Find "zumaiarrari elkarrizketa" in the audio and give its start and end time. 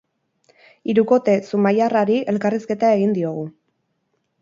1.51-2.93